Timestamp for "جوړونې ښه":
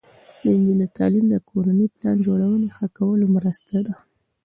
2.25-2.87